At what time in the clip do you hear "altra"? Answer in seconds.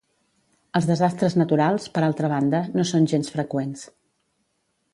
2.07-2.31